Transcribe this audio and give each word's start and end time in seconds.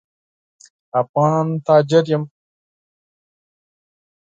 افغان 1.01 1.47
تاجر 1.65 2.03
یم. 2.11 2.23